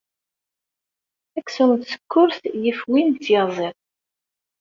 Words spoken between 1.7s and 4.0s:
n tsekkurt yif win n tyaziḍt.